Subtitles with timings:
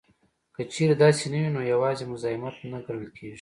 [0.55, 3.29] که چېرې داسې نه وي نو یوازې مزاحمت نه ګڼل کیږي